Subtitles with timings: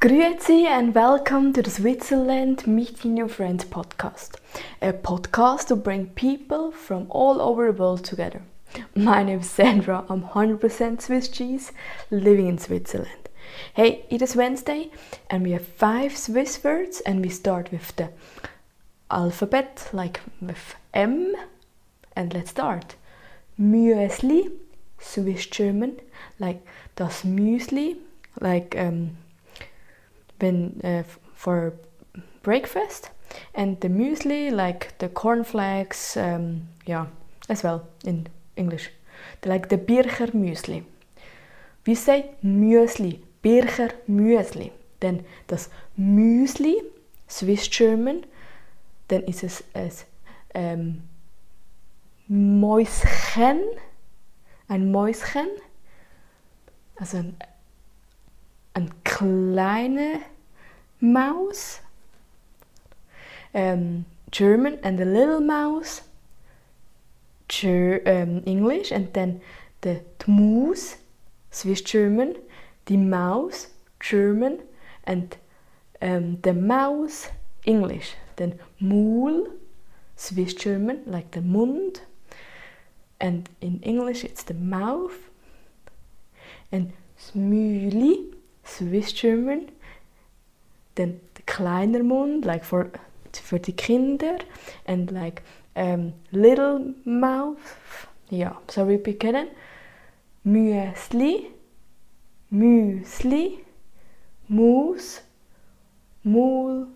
[0.00, 4.36] Grüezi and welcome to the Switzerland Meeting New Friends podcast,
[4.80, 8.42] a podcast to bring people from all over the world together.
[8.94, 11.72] My name is Sandra, I'm 100% Swiss cheese,
[12.12, 13.28] living in Switzerland.
[13.74, 14.92] Hey, it is Wednesday
[15.30, 18.10] and we have five Swiss words and we start with the
[19.10, 21.34] alphabet, like with M,
[22.14, 22.94] and let's start.
[23.60, 24.52] Müsli,
[25.00, 25.98] Swiss German,
[26.38, 27.96] like das Müsli,
[28.40, 29.16] like um,
[30.40, 31.02] when uh,
[31.34, 31.74] for
[32.42, 33.10] breakfast,
[33.54, 37.06] and the muesli, like the cornflakes, um, yeah,
[37.48, 38.90] as well in English,
[39.44, 40.84] like the Bircher Müsli.
[41.86, 44.72] We say Müsli, Bircher Müsli.
[45.00, 46.82] Denn das Müsli,
[47.28, 48.24] Swiss German,
[49.08, 50.06] dann ist es as
[50.54, 51.02] ähm,
[52.26, 53.60] Mäuschen,
[54.68, 55.48] ein Mäuschen,
[56.96, 57.24] also
[58.78, 60.20] ein kleine
[61.00, 61.80] Maus,
[63.52, 66.02] um, German, and the little mouse,
[67.48, 69.40] Ger um, English, and then
[69.80, 70.96] the Tmus,
[71.50, 72.36] Swiss German,
[72.86, 73.68] the mouse,
[74.00, 74.60] German,
[75.04, 75.36] and
[76.00, 77.28] um, the mouse,
[77.64, 78.14] English.
[78.36, 79.48] Then Mul,
[80.14, 82.02] Swiss German, like the Mund,
[83.20, 85.30] and in English it's the mouth.
[86.70, 88.37] And Smüli,
[88.68, 89.70] Swiss German,
[90.94, 92.90] then the kleiner Mund, like for
[93.32, 94.38] for the Kinder,
[94.86, 95.42] and like
[95.76, 98.06] um, little mouth.
[98.30, 99.48] Ja, so repeat again.
[100.46, 101.50] Müsli,
[102.52, 103.58] Müsli,
[104.48, 105.20] Mus,
[106.24, 106.88] Mul,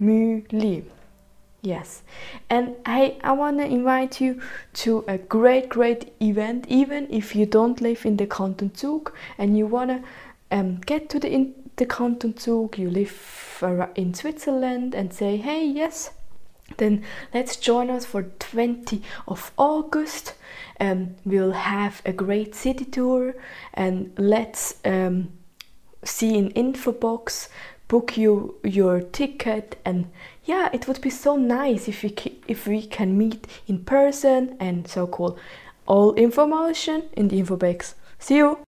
[0.00, 0.84] Müli.
[1.62, 2.02] Yes,
[2.48, 4.40] and I, I want to invite you
[4.74, 9.58] to a great, great event, even if you don't live in the Canton Zug and
[9.58, 10.02] you want to
[10.50, 13.62] um, get to the, in, the Canton Zug, you live
[13.94, 16.10] in Switzerland and say, hey, yes,
[16.76, 20.34] then let's join us for 20 of August.
[20.78, 23.34] Um, we'll have a great city tour
[23.74, 25.32] and let's um,
[26.04, 27.48] see in info box
[27.88, 30.08] book you your ticket and
[30.44, 32.14] yeah it would be so nice if we
[32.46, 35.38] if we can meet in person and so cool.
[35.86, 37.94] All information in the info box.
[38.18, 38.60] See you